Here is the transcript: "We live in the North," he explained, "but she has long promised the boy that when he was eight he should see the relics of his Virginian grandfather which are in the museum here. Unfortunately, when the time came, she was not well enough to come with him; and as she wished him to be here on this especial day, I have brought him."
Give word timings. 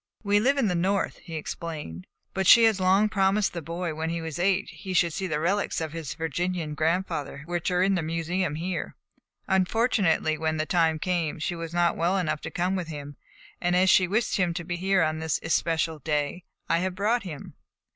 "We 0.23 0.39
live 0.39 0.57
in 0.57 0.67
the 0.67 0.73
North," 0.73 1.17
he 1.19 1.35
explained, 1.35 2.07
"but 2.33 2.47
she 2.47 2.63
has 2.63 2.79
long 2.79 3.07
promised 3.07 3.53
the 3.53 3.61
boy 3.61 3.89
that 3.89 3.95
when 3.97 4.09
he 4.09 4.19
was 4.19 4.39
eight 4.39 4.67
he 4.71 4.93
should 4.95 5.13
see 5.13 5.27
the 5.27 5.39
relics 5.39 5.79
of 5.79 5.93
his 5.93 6.15
Virginian 6.15 6.73
grandfather 6.73 7.43
which 7.45 7.69
are 7.69 7.83
in 7.83 7.93
the 7.93 8.01
museum 8.01 8.55
here. 8.55 8.95
Unfortunately, 9.47 10.39
when 10.39 10.57
the 10.57 10.65
time 10.65 10.97
came, 10.97 11.37
she 11.37 11.53
was 11.55 11.71
not 11.71 11.95
well 11.95 12.17
enough 12.17 12.41
to 12.41 12.49
come 12.49 12.75
with 12.75 12.87
him; 12.87 13.15
and 13.61 13.75
as 13.75 13.91
she 13.91 14.07
wished 14.07 14.37
him 14.37 14.55
to 14.55 14.63
be 14.63 14.75
here 14.75 15.03
on 15.03 15.19
this 15.19 15.39
especial 15.43 15.99
day, 15.99 16.45
I 16.67 16.79
have 16.79 16.95
brought 16.95 17.21
him." 17.21 17.53